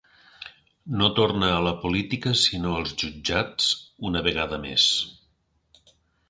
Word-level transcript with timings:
No 1.01 1.09
torna 1.19 1.49
a 1.57 1.59
la 1.65 1.73
política, 1.83 2.33
sinó 2.45 2.71
als 2.77 2.95
jutjats, 3.03 3.69
una 4.11 4.25
vegada 4.29 4.61
més. 4.65 4.89